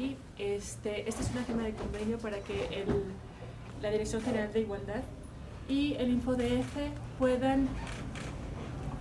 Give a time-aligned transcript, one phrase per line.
[0.00, 0.16] aquí.
[0.38, 2.86] Este, esta es una firma de convenio para que el,
[3.82, 5.02] la Dirección General de Igualdad
[5.68, 6.76] y el InfoDF
[7.18, 7.68] puedan,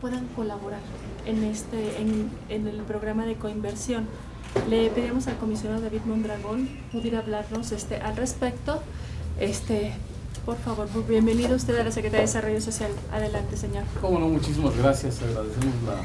[0.01, 0.82] puedan colaborar
[1.25, 4.07] en, este, en, en el programa de coinversión.
[4.70, 8.81] Le pedimos al comisionado David Mondragón pudiera hablarnos este, al respecto.
[9.39, 9.93] Este,
[10.45, 12.92] por favor, bienvenido usted a la Secretaría de Desarrollo Social.
[13.11, 13.84] Adelante, señor.
[14.01, 15.21] Cómo no, muchísimas gracias.
[15.21, 16.01] Agradecemos la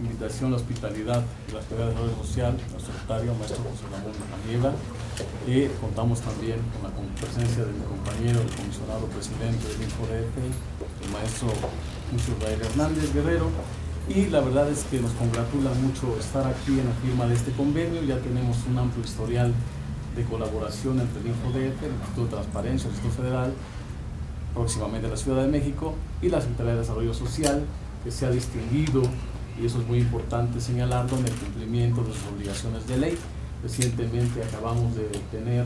[0.00, 4.72] invitación, la hospitalidad de la Secretaría de Desarrollo Social, al secretario, maestro José Ramón Manieva.
[5.46, 10.34] Y contamos también con la presencia de mi compañero, el comisionado presidente del InfoDF,
[11.04, 11.48] el maestro
[12.16, 13.48] Israel Hernández Guerrero.
[14.08, 17.52] Y la verdad es que nos congratula mucho estar aquí en la firma de este
[17.52, 18.02] convenio.
[18.02, 19.52] Ya tenemos un amplio historial
[20.16, 23.52] de colaboración entre el InfoDF, el Instituto de Transparencia, el Instituto Federal,
[24.54, 27.62] próximamente la Ciudad de México, y la Secretaría de Desarrollo Social,
[28.02, 29.02] que se ha distinguido
[29.60, 33.18] y eso es muy importante señalarlo en el cumplimiento de sus obligaciones de ley.
[33.62, 35.64] Recientemente acabamos de tener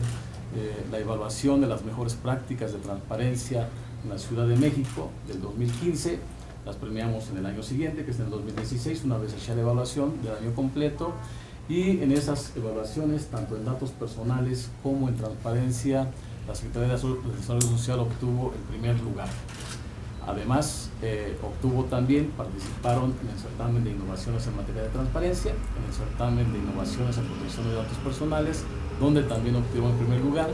[0.55, 3.69] eh, la evaluación de las mejores prácticas de transparencia
[4.03, 6.19] en la Ciudad de México del 2015.
[6.65, 9.61] Las premiamos en el año siguiente, que es en el 2016, una vez hecha la
[9.61, 11.13] evaluación del año completo.
[11.69, 16.07] Y en esas evaluaciones, tanto en datos personales como en transparencia,
[16.47, 16.93] la Secretaría de
[17.37, 19.27] Desarrollo Social obtuvo el primer lugar.
[20.27, 25.85] Además, eh, obtuvo también, participaron en el certamen de innovaciones en materia de transparencia, en
[25.85, 28.63] el certamen de innovaciones en protección de datos personales,
[28.99, 30.49] donde también obtuvo el primer lugar.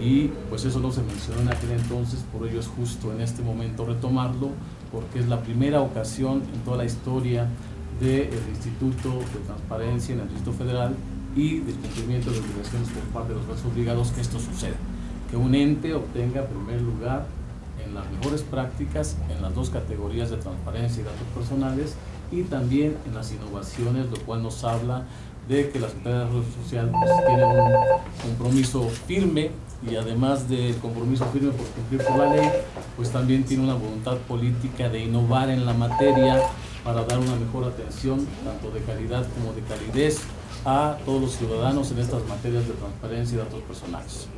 [0.00, 3.42] Y pues eso no se mencionó en aquel entonces, por ello es justo en este
[3.42, 4.50] momento retomarlo,
[4.92, 7.48] porque es la primera ocasión en toda la historia
[7.98, 10.94] del Instituto de Transparencia en el Distrito Federal
[11.34, 14.76] y del cumplimiento de obligaciones por parte de los brazos obligados que esto suceda,
[15.30, 17.26] que un ente obtenga primer lugar
[17.84, 21.94] en las mejores prácticas en las dos categorías de transparencia y datos personales
[22.32, 25.04] y también en las innovaciones, lo cual nos habla
[25.48, 29.50] de que la Secretaría de Desarrollo Social pues, tiene un compromiso firme
[29.88, 32.48] y además del compromiso firme por cumplir con la ley,
[32.96, 36.40] pues también tiene una voluntad política de innovar en la materia
[36.82, 40.20] para dar una mejor atención, tanto de calidad como de calidez,
[40.64, 44.28] a todos los ciudadanos en estas materias de transparencia y datos personales.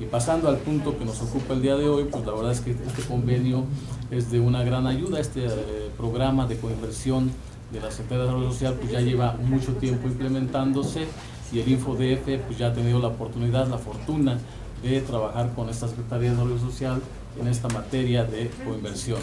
[0.00, 2.60] Y pasando al punto que nos ocupa el día de hoy, pues la verdad es
[2.60, 3.64] que este convenio
[4.10, 5.18] es de una gran ayuda.
[5.18, 7.30] Este eh, programa de coinversión
[7.72, 11.06] de la Secretaría de Desarrollo Social pues ya lleva mucho tiempo implementándose
[11.52, 14.38] y el InfoDF pues ya ha tenido la oportunidad, la fortuna
[14.82, 17.02] de trabajar con esta Secretaría de Desarrollo Social
[17.40, 19.20] en esta materia de coinversión.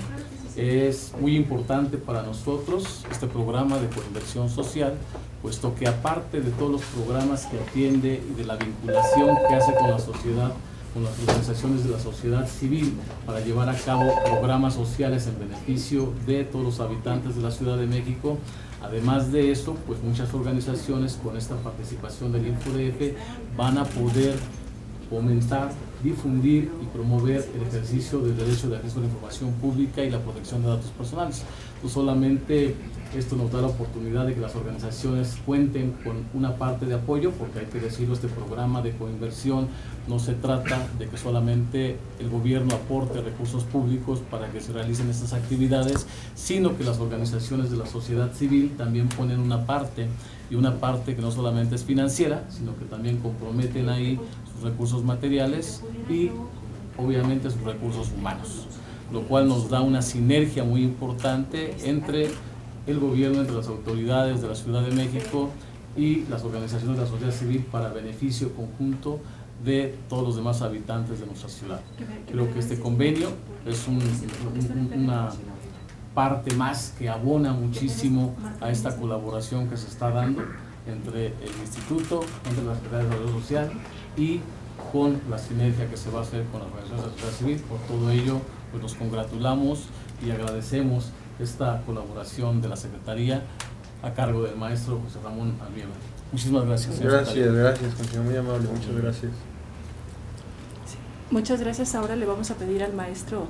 [0.55, 4.93] Es muy importante para nosotros este programa de coinversión social,
[5.41, 9.73] puesto que aparte de todos los programas que atiende y de la vinculación que hace
[9.75, 10.53] con la sociedad,
[10.93, 12.93] con las organizaciones de la sociedad civil
[13.25, 17.77] para llevar a cabo programas sociales en beneficio de todos los habitantes de la Ciudad
[17.77, 18.37] de México.
[18.81, 23.17] Además de eso, pues muchas organizaciones con esta participación del InfoDF
[23.57, 24.35] van a poder
[25.09, 25.71] fomentar,
[26.05, 30.19] difundir y promover el ejercicio del derecho de acceso a la información pública y la
[30.19, 31.43] protección de datos personales.
[31.83, 32.75] No solamente
[33.13, 37.31] esto nos da la oportunidad de que las organizaciones cuenten con una parte de apoyo,
[37.31, 39.67] porque hay que decirlo, este programa de coinversión
[40.07, 45.09] no se trata de que solamente el gobierno aporte recursos públicos para que se realicen
[45.09, 46.05] estas actividades,
[46.35, 50.07] sino que las organizaciones de la sociedad civil también ponen una parte
[50.49, 54.19] y una parte que no solamente es financiera, sino que también comprometen ahí
[54.53, 56.31] sus recursos materiales y
[56.97, 58.67] obviamente sus recursos humanos,
[59.11, 62.29] lo cual nos da una sinergia muy importante entre
[62.88, 65.50] el gobierno, entre las autoridades de la Ciudad de México
[65.97, 69.19] y las organizaciones de la sociedad civil para beneficio conjunto
[69.63, 71.79] de todos los demás habitantes de nuestra ciudad.
[72.29, 73.29] Creo que este convenio
[73.66, 75.29] es una
[76.13, 80.44] parte más que abona muchísimo a esta colaboración que se está dando
[80.88, 83.71] entre el instituto, entre la Secretaría de Desarrollo Social
[84.18, 84.42] y
[84.92, 87.59] con la sinergia que se va a hacer con las organizaciones de la sociedad civil.
[87.68, 89.88] Por todo ello, pues nos congratulamos
[90.25, 93.43] y agradecemos esta colaboración de la Secretaría
[94.03, 95.91] a cargo del maestro José Ramón Almieva.
[96.31, 96.99] Muchísimas gracias.
[96.99, 99.31] Gracias, gracias, consejo muy amable, muchas gracias.
[101.31, 101.95] Muchas gracias.
[101.95, 103.47] Ahora le vamos a pedir al maestro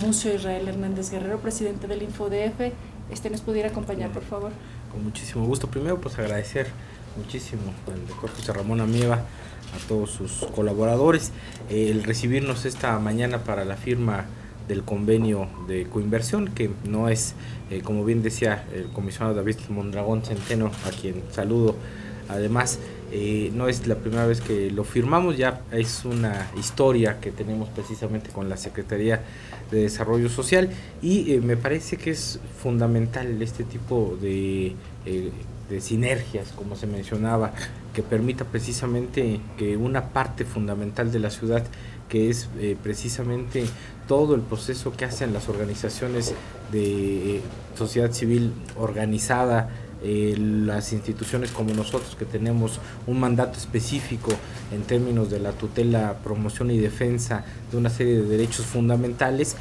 [0.00, 2.72] Mucio Israel Hernández Guerrero, presidente del InfoDF,
[3.10, 4.52] este nos pudiera acompañar, por favor.
[4.90, 5.68] Con muchísimo gusto.
[5.68, 6.68] Primero, pues agradecer
[7.16, 7.62] muchísimo
[7.92, 11.30] al doctor José Ramón Amieva, a todos sus colaboradores,
[11.68, 14.24] eh, el recibirnos esta mañana para la firma
[14.68, 17.34] del convenio de coinversión, que no es,
[17.70, 21.76] eh, como bien decía el comisionado David Mondragón Centeno, a quien saludo,
[22.28, 22.78] además,
[23.14, 27.68] Eh, no es la primera vez que lo firmamos, ya es una historia que tenemos
[27.68, 29.20] precisamente con la Secretaría
[29.70, 30.70] de Desarrollo Social
[31.02, 34.74] y me parece que es fundamental este tipo de,
[35.68, 37.52] de sinergias, como se mencionaba,
[37.92, 41.64] que permita precisamente que una parte fundamental de la ciudad
[42.12, 43.64] que es eh, precisamente
[44.06, 46.34] todo el proceso que hacen las organizaciones
[46.70, 47.40] de eh,
[47.74, 49.70] sociedad civil organizada,
[50.04, 54.30] eh, las instituciones como nosotros que tenemos un mandato específico
[54.72, 59.56] en términos de la tutela, promoción y defensa de una serie de derechos fundamentales,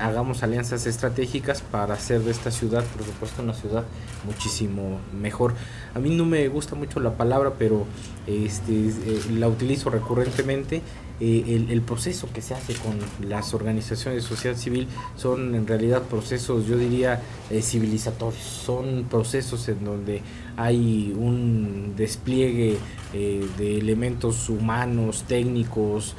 [0.00, 3.84] hagamos alianzas estratégicas para hacer de esta ciudad, por supuesto, una ciudad
[4.26, 5.54] muchísimo mejor.
[5.94, 7.86] A mí no me gusta mucho la palabra, pero
[8.26, 8.92] este,
[9.30, 10.82] la utilizo recurrentemente
[11.20, 12.96] eh, el, proceso que se hace con
[13.28, 14.86] las organizaciones de sociedad civil
[15.16, 17.20] son en realidad procesos, yo diría,
[17.50, 20.22] eh, civilizatorios, son procesos en donde
[20.56, 22.78] hay un despliegue
[23.12, 26.14] eh, de elementos humanos, técnicos,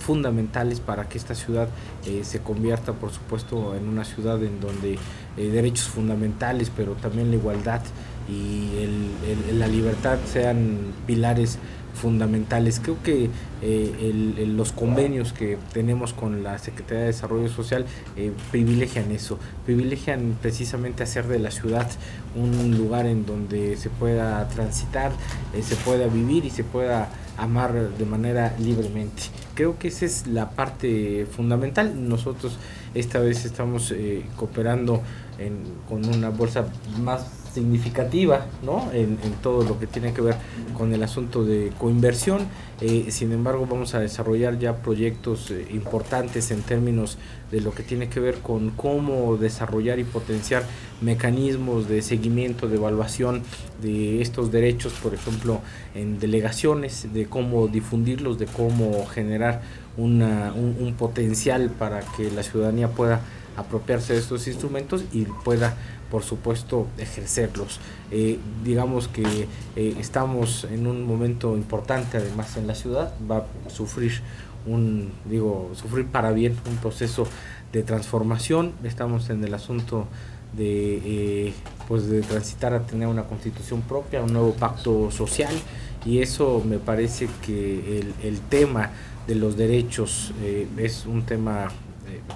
[0.00, 1.68] fundamentales para que esta ciudad
[2.22, 4.98] se convierta, por supuesto, en una ciudad en donde
[5.36, 7.80] derechos fundamentales, pero también la igualdad
[8.30, 11.58] y la libertad sean pilares
[11.94, 12.80] fundamentales.
[12.80, 13.30] Creo que
[13.62, 17.84] eh, los convenios que tenemos con la Secretaría de Desarrollo Social
[18.16, 21.88] eh, privilegian eso, privilegian precisamente hacer de la ciudad
[22.34, 25.12] un lugar en donde se pueda transitar,
[25.54, 29.24] eh, se pueda vivir y se pueda amar de manera libremente.
[29.54, 32.08] Creo que esa es la parte fundamental.
[32.08, 32.58] Nosotros
[32.94, 33.94] esta vez estamos
[34.36, 35.02] cooperando
[35.88, 36.66] con una bolsa
[37.02, 38.90] más significativa ¿no?
[38.92, 40.36] en, todo lo que tiene que ver
[40.76, 42.46] con el asunto de coinversión.
[42.80, 47.18] Eh, sin embargo, vamos a desarrollar ya proyectos eh, importantes en términos
[47.50, 50.64] de lo que tiene que ver con cómo desarrollar y potenciar
[51.00, 53.42] mecanismos de seguimiento, de evaluación
[53.82, 55.60] de estos derechos, por ejemplo,
[55.94, 59.62] en delegaciones, de cómo difundirlos, de cómo generar
[59.96, 63.20] un, un potencial para que la ciudadanía pueda
[63.56, 65.76] apropiarse de estos instrumentos y pueda
[66.10, 67.80] por supuesto ejercerlos.
[68.10, 69.46] Eh, digamos que
[69.76, 74.20] eh, estamos en un momento importante además en la ciudad, va a sufrir
[74.66, 77.26] un, digo, sufrir para bien un proceso
[77.72, 80.06] de transformación, estamos en el asunto
[80.56, 81.54] de, eh,
[81.86, 85.54] pues de transitar a tener una constitución propia, un nuevo pacto social.
[86.04, 88.90] Y eso me parece que el, el tema
[89.26, 90.32] de los derechos
[90.78, 91.68] es un tema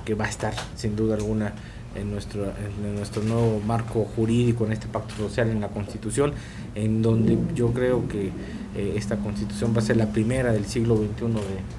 [0.04, 1.54] que va a estar sin duda alguna
[1.94, 6.32] en nuestro, en nuestro nuevo marco jurídico, en este pacto social, en la Constitución,
[6.74, 8.30] en donde yo creo que
[8.76, 11.26] eh, esta Constitución va a ser la primera del siglo XXI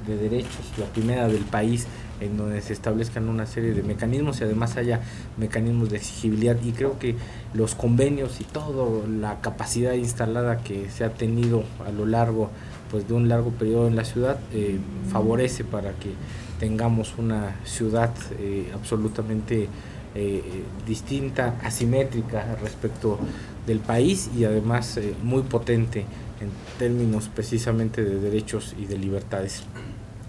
[0.07, 1.87] de, de, derechos, la primera del país
[2.21, 5.01] en donde se establezcan una serie de mecanismos y además haya
[5.37, 6.57] mecanismos de exigibilidad.
[6.63, 7.15] Y creo que
[7.53, 12.49] los convenios y toda la capacidad instalada que se ha tenido a lo largo
[12.89, 14.77] pues de un largo periodo en la ciudad eh,
[15.11, 16.13] favorece para que
[16.59, 19.67] tengamos una ciudad eh, absolutamente
[20.15, 23.19] eh, distinta, asimétrica respecto
[23.67, 26.05] del país y además eh, muy potente
[26.39, 29.63] en términos precisamente de derechos y de libertades.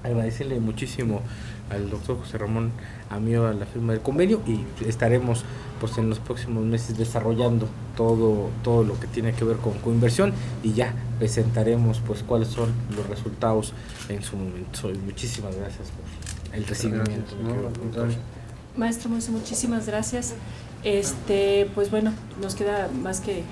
[0.02, 1.22] Agradecerle muchísimo
[1.70, 2.72] al doctor José Ramón
[3.10, 5.44] Amío a la firma del convenio y estaremos
[5.80, 10.32] pues en los próximos meses desarrollando todo todo lo que tiene que ver con coinversión
[10.62, 13.72] y ya presentaremos pues cuáles son los resultados
[14.08, 14.88] en su momento.
[15.04, 17.36] Muchísimas gracias por el recibimiento.
[18.76, 20.34] Maestro muchísimas gracias.
[20.84, 23.42] Este, pues bueno, nos queda más que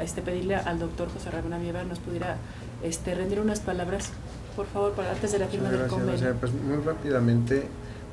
[0.00, 2.36] este, pedirle al doctor José Ramón Amieva nos pudiera
[2.82, 4.10] este, rendir unas palabras,
[4.56, 6.34] por favor, para antes de la firma del convenio.
[6.40, 7.64] pues muy rápidamente,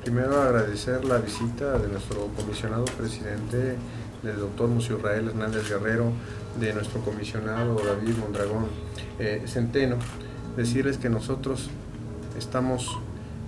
[0.02, 3.76] primero agradecer la visita de nuestro comisionado presidente,
[4.22, 6.12] del doctor Museo Israel Hernández Guerrero,
[6.58, 8.66] de nuestro comisionado David Mondragón
[9.18, 9.96] eh, Centeno,
[10.56, 11.70] decirles que nosotros
[12.36, 12.98] estamos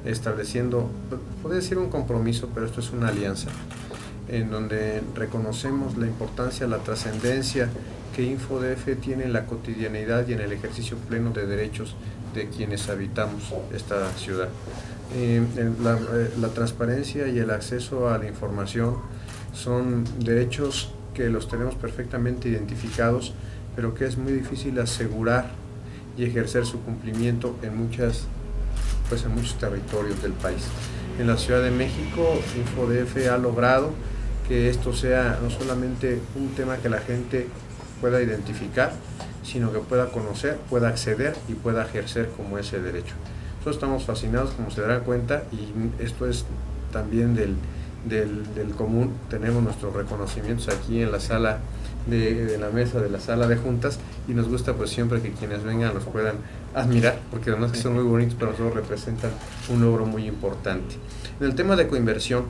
[0.04, 0.90] estableciendo,
[1.42, 3.48] puede decir un compromiso, pero esto es una alianza,
[4.28, 7.68] en donde reconocemos la importancia, la trascendencia
[8.14, 11.94] que InfoDF tiene en la cotidianidad y en el ejercicio pleno de derechos
[12.34, 13.42] de quienes habitamos
[13.74, 14.48] esta ciudad.
[15.14, 15.42] Eh,
[15.82, 18.96] la, eh, la transparencia y el acceso a la información
[19.52, 23.34] son derechos que los tenemos perfectamente identificados,
[23.76, 25.50] pero que es muy difícil asegurar
[26.16, 28.26] y ejercer su cumplimiento en muchas
[29.08, 30.62] pues, en muchos territorios del país.
[31.18, 33.90] En la Ciudad de México, InfoDF ha logrado
[34.48, 37.48] que esto sea no solamente un tema que la gente
[38.00, 38.92] pueda identificar,
[39.44, 43.14] sino que pueda conocer, pueda acceder y pueda ejercer como ese derecho.
[43.58, 46.44] Nosotros estamos fascinados, como se darán cuenta, y esto es
[46.92, 47.54] también del,
[48.08, 49.12] del, del común.
[49.30, 51.60] Tenemos nuestros reconocimientos aquí en la sala
[52.06, 55.64] de, la mesa de la sala de juntas y nos gusta pues siempre que quienes
[55.64, 56.36] vengan los puedan
[56.74, 59.30] admirar porque además que son muy bonitos pero nosotros representan
[59.68, 60.96] un logro muy importante.
[61.40, 62.44] En el tema de coinversión,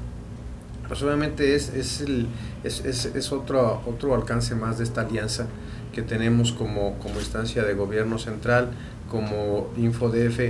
[0.86, 2.26] pues obviamente es, es, el,
[2.64, 5.46] es, es, otro, otro alcance más de esta alianza
[5.92, 8.70] que tenemos como, como instancia de gobierno central,
[9.10, 10.40] como InfoDF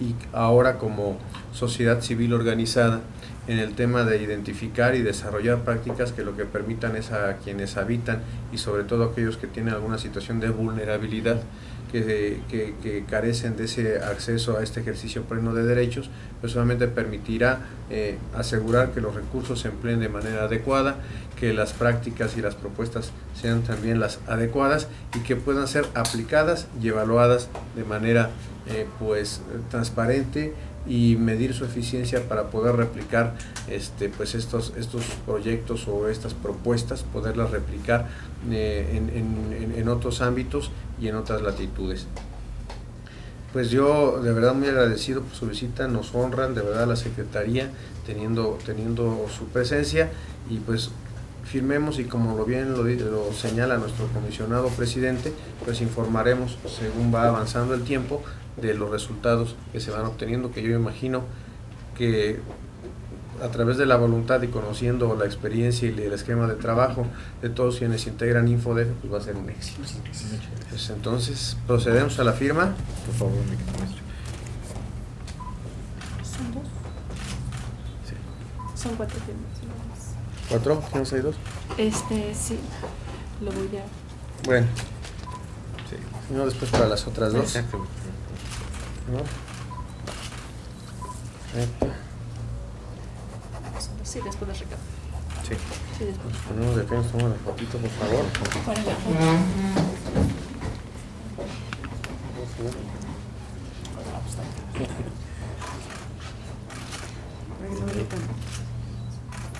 [0.00, 1.18] y ahora como
[1.52, 3.00] sociedad civil organizada
[3.46, 7.76] en el tema de identificar y desarrollar prácticas que lo que permitan es a quienes
[7.76, 8.20] habitan
[8.52, 11.42] y sobre todo aquellos que tienen alguna situación de vulnerabilidad
[12.02, 16.10] que, que, carecen de ese acceso a este ejercicio pleno de derechos,
[16.40, 20.96] pues solamente permitirá eh, asegurar que los recursos se empleen de manera adecuada,
[21.38, 26.66] que las prácticas y las propuestas sean también las adecuadas y que puedan ser aplicadas
[26.82, 28.30] y evaluadas de manera
[28.66, 30.52] eh, pues transparente
[30.86, 33.34] y medir su eficiencia para poder replicar
[33.68, 38.08] este, pues estos, estos proyectos o estas propuestas, poderlas replicar
[38.50, 42.06] eh, en, en, otros ámbitos y en otras latitudes.
[43.52, 47.70] Pues yo de verdad muy agradecido por su visita, nos honran de verdad la Secretaría
[48.04, 50.10] teniendo, teniendo su presencia
[50.50, 50.90] y pues
[51.44, 55.32] firmemos y como lo bien lo, señala nuestro comisionado presidente,
[55.64, 58.22] pues informaremos según va avanzando el tiempo
[58.56, 61.24] de los resultados que se van obteniendo, que yo imagino
[61.96, 62.40] que
[63.42, 67.06] a través de la voluntad y conociendo la experiencia y el esquema de trabajo
[67.42, 69.82] de todos quienes integran InfoDef, pues va a ser un éxito.
[70.70, 72.74] Pues entonces, procedemos a la firma.
[73.06, 73.56] Por favor, mi
[76.24, 76.64] ¿Son dos?
[78.08, 78.14] Sí.
[78.82, 79.54] Son cuatro firmas.
[80.48, 80.82] ¿Cuatro?
[80.92, 81.36] ¿Tienes ahí dos?
[81.78, 82.58] Este, sí.
[83.40, 83.84] Lo voy a...
[84.46, 84.66] Bueno.
[85.90, 85.96] Sí.
[86.34, 87.56] no, después para las otras dos.
[87.56, 87.86] Exacto.
[89.08, 89.18] ¿No?
[94.02, 94.82] Sí, después de recado.
[95.48, 95.54] Sí.
[95.98, 96.36] Sí, después.
[96.48, 98.24] Ponemos de acá, nos tomamos la fotito, por favor.
[98.64, 99.14] Para la foto.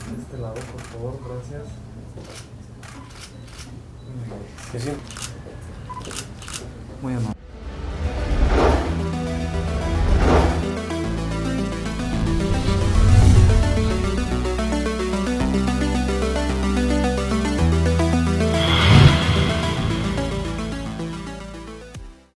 [0.05, 1.69] De este lado, por favor, gracias.
[4.73, 4.91] ¿Qué sí?
[7.03, 7.44] Muy amable.